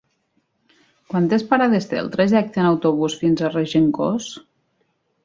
[1.13, 4.31] Quantes parades té el trajecte en autobús fins a Regencós?